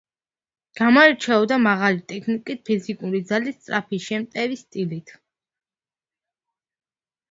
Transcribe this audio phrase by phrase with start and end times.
[0.79, 5.19] გამოირჩეოდა მაღალი ტექნიკით, ფიზიკური ძალით, სწრაფი, შემტევი სტილით.